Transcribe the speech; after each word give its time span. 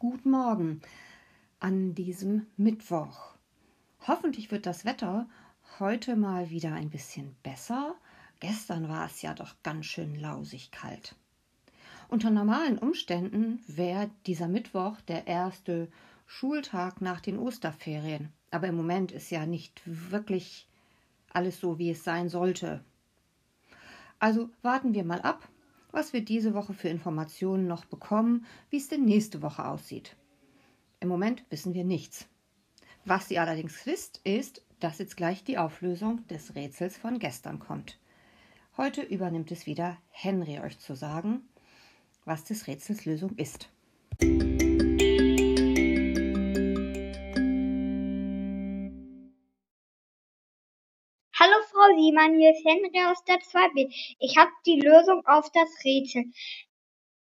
Morgen 0.00 0.80
an 1.60 1.94
diesem 1.94 2.46
Mittwoch. 2.56 3.34
Hoffentlich 4.06 4.50
wird 4.50 4.66
das 4.66 4.84
Wetter 4.84 5.26
heute 5.78 6.16
mal 6.16 6.50
wieder 6.50 6.72
ein 6.72 6.90
bisschen 6.90 7.34
besser. 7.42 7.94
Gestern 8.40 8.88
war 8.88 9.06
es 9.06 9.22
ja 9.22 9.34
doch 9.34 9.54
ganz 9.62 9.86
schön 9.86 10.14
lausig 10.16 10.70
kalt. 10.72 11.14
Unter 12.08 12.30
normalen 12.30 12.78
Umständen 12.78 13.60
wäre 13.66 14.10
dieser 14.26 14.48
Mittwoch 14.48 15.00
der 15.02 15.26
erste 15.26 15.88
Schultag 16.26 17.00
nach 17.00 17.20
den 17.20 17.38
Osterferien. 17.38 18.30
Aber 18.50 18.66
im 18.66 18.76
Moment 18.76 19.12
ist 19.12 19.30
ja 19.30 19.46
nicht 19.46 19.80
wirklich 19.84 20.68
alles 21.32 21.60
so, 21.60 21.78
wie 21.78 21.90
es 21.90 22.04
sein 22.04 22.28
sollte. 22.28 22.84
Also 24.18 24.50
warten 24.60 24.92
wir 24.92 25.04
mal 25.04 25.22
ab, 25.22 25.48
was 25.94 26.12
wir 26.12 26.24
diese 26.24 26.54
Woche 26.54 26.74
für 26.74 26.88
Informationen 26.88 27.66
noch 27.66 27.84
bekommen, 27.84 28.44
wie 28.70 28.76
es 28.76 28.88
denn 28.88 29.04
nächste 29.04 29.42
Woche 29.42 29.64
aussieht. 29.66 30.16
Im 31.00 31.08
Moment 31.08 31.44
wissen 31.50 31.74
wir 31.74 31.84
nichts. 31.84 32.26
Was 33.04 33.30
ihr 33.30 33.40
allerdings 33.40 33.86
wisst, 33.86 34.20
ist, 34.24 34.62
dass 34.80 34.98
jetzt 34.98 35.16
gleich 35.16 35.44
die 35.44 35.58
Auflösung 35.58 36.26
des 36.28 36.54
Rätsels 36.54 36.96
von 36.96 37.18
gestern 37.18 37.58
kommt. 37.58 37.98
Heute 38.76 39.02
übernimmt 39.02 39.52
es 39.52 39.66
wieder 39.66 39.96
Henry 40.10 40.58
euch 40.58 40.78
zu 40.78 40.96
sagen, 40.96 41.42
was 42.24 42.44
des 42.44 42.66
Rätsels 42.66 43.04
Lösung 43.04 43.36
ist. 43.36 43.68
Siemann, 51.96 52.38
hier 52.38 52.50
ist 52.50 52.64
Henry 52.64 53.04
aus 53.10 53.22
der 53.24 53.36
2b. 53.36 54.16
Ich 54.18 54.36
habe 54.36 54.50
die 54.66 54.80
Lösung 54.80 55.24
auf 55.26 55.50
das 55.52 55.68
Rätsel. 55.84 56.24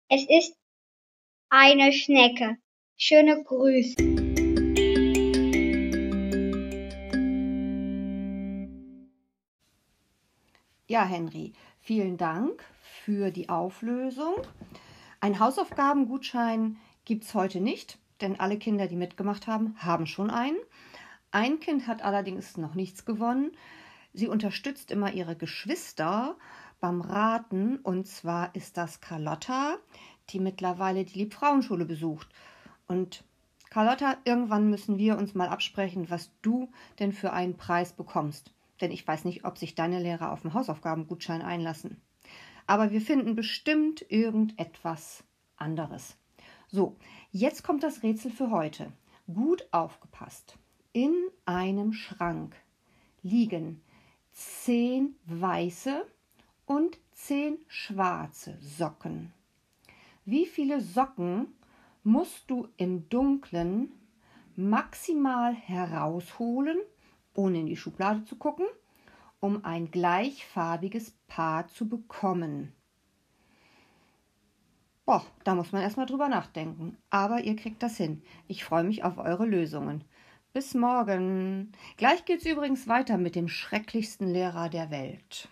Es 0.10 0.24
ist 0.30 0.56
eine 1.50 1.92
Schnecke. 1.92 2.58
Schöne 2.96 3.44
Grüße. 3.44 3.96
Ja, 10.88 11.06
Henry, 11.06 11.54
vielen 11.80 12.18
Dank 12.18 12.64
für 12.82 13.32
die 13.32 13.50
Auflösung. 13.50 14.36
Ein 15.20 15.40
Hausaufgabengutschein 15.40 16.78
gibt 17.06 17.24
es 17.24 17.34
heute 17.34 17.60
nicht, 17.60 17.98
denn 18.22 18.40
alle 18.40 18.58
Kinder, 18.58 18.88
die 18.88 18.96
mitgemacht 18.96 19.48
haben, 19.48 19.76
haben 19.80 20.06
schon 20.06 20.30
einen. 20.30 20.58
Ein 21.32 21.60
Kind 21.60 21.88
hat 21.88 22.04
allerdings 22.04 22.58
noch 22.58 22.76
nichts 22.76 23.06
gewonnen. 23.06 23.52
Sie 24.20 24.28
unterstützt 24.28 24.92
immer 24.92 25.14
ihre 25.14 25.38
Geschwister 25.38 26.36
beim 26.82 27.00
Raten 27.00 27.78
und 27.78 28.06
zwar 28.06 28.54
ist 28.54 28.76
das 28.76 29.00
Carlotta, 29.00 29.78
die 30.30 30.42
mittlerweile 30.42 31.06
die 31.06 31.20
Liebfrauenschule 31.20 31.86
besucht. 31.86 32.28
Und 32.86 33.24
Carlotta, 33.70 34.18
irgendwann 34.26 34.70
müssen 34.70 34.98
wir 34.98 35.18
uns 35.18 35.36
mal 35.36 35.48
absprechen, 35.48 36.10
was 36.10 36.32
du 36.42 36.70
denn 37.00 37.14
für 37.14 37.32
einen 37.32 37.56
Preis 37.56 37.94
bekommst. 37.94 38.54
Denn 38.82 38.92
ich 38.92 39.08
weiß 39.08 39.24
nicht, 39.24 39.46
ob 39.46 39.58
sich 39.58 39.74
deine 39.74 40.02
Lehrer 40.02 40.34
auf 40.34 40.42
den 40.42 40.54
Hausaufgabengutschein 40.54 41.42
einlassen. 41.42 42.02
Aber 42.68 42.92
wir 42.92 43.00
finden 43.00 43.36
bestimmt 43.36 44.06
irgendetwas 44.10 45.24
anderes. 45.56 46.18
So, 46.68 46.98
jetzt 47.32 47.64
kommt 47.64 47.84
das 47.84 48.04
Rätsel 48.04 48.32
für 48.32 48.52
heute. 48.52 48.92
Gut 49.34 49.66
aufgepasst. 49.72 50.58
In 50.92 51.14
einem 51.46 51.94
Schrank 51.94 52.58
liegen 53.24 53.82
zehn 54.40 55.16
weiße 55.26 56.06
und 56.66 56.98
zehn 57.12 57.58
schwarze 57.68 58.58
Socken. 58.62 59.34
Wie 60.24 60.46
viele 60.46 60.80
Socken 60.80 61.48
musst 62.04 62.50
du 62.50 62.70
im 62.78 63.10
Dunkeln 63.10 63.92
maximal 64.56 65.54
herausholen, 65.54 66.78
ohne 67.34 67.60
in 67.60 67.66
die 67.66 67.76
Schublade 67.76 68.24
zu 68.24 68.38
gucken, 68.38 68.66
um 69.42 69.66
ein 69.66 69.92
gleichfarbiges 69.92 71.12
Paar 71.28 71.68
zu 71.68 71.90
bekommen? 71.90 72.74
Boah, 75.06 75.26
da 75.44 75.56
muss 75.56 75.72
man 75.72 75.82
erstmal 75.82 76.06
drüber 76.06 76.30
nachdenken. 76.30 76.96
Aber 77.10 77.42
ihr 77.42 77.56
kriegt 77.56 77.82
das 77.84 77.98
hin. 77.98 78.22
Ich 78.48 78.64
freue 78.64 78.84
mich 78.84 79.04
auf 79.04 79.18
eure 79.18 79.46
Lösungen. 79.46 80.06
Bis 80.52 80.74
morgen. 80.74 81.74
Gleich 81.98 82.26
geht's 82.26 82.46
übrigens 82.46 82.88
weiter 82.88 83.20
mit 83.20 83.36
dem 83.36 83.48
schrecklichsten 83.48 84.28
Lehrer 84.28 84.68
der 84.68 84.90
Welt. 84.90 85.48